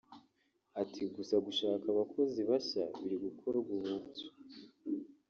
Ati 0.81 1.01
‘‘Gusa 1.15 1.35
gushaka 1.47 1.85
abakozi 1.93 2.39
bashya 2.49 2.83
biri 3.01 3.17
gukorwa 3.25 3.67
ubu 3.77 3.95
byo 4.09 4.27